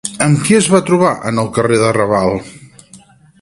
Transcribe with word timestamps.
Amb 0.25 0.39
qui 0.45 0.55
es 0.59 0.69
van 0.75 0.85
trobar 0.87 1.11
en 1.31 1.43
el 1.43 1.51
carrer 1.59 1.79
de 1.83 1.91
Raval? 1.99 2.35